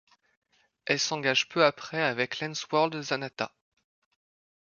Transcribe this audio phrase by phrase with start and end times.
[0.85, 3.51] Elle s'engage peu après avec Lensworld-Zannata.